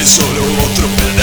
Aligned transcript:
es 0.00 0.08
solo 0.08 0.42
otro 0.62 0.88
outro 0.88 1.19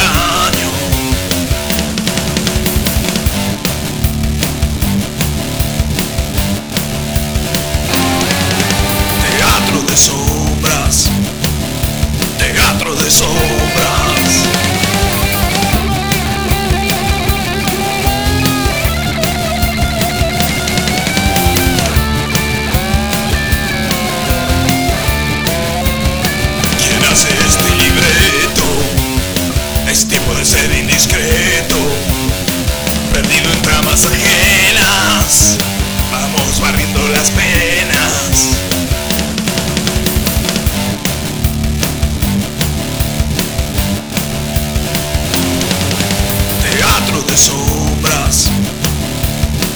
teatro 47.08 47.22
de 47.22 47.38
sombras, 47.38 48.50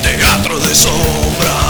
teatro 0.03 0.59
de 0.59 0.75
sombras. 0.75 1.61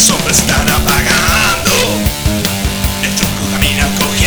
solo 0.00 0.30
están 0.30 0.66
apagando. 0.68 1.70
El 3.02 3.12
camina 3.52 3.86
cogido. 3.98 4.19